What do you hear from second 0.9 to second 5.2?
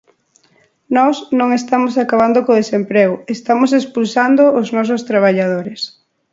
Nós non estamos acabando co desemprego, estamos expulsando os nosos